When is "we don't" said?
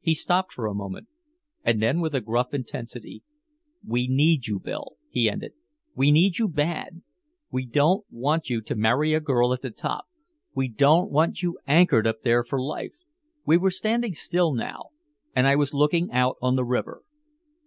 7.50-8.04, 10.54-11.10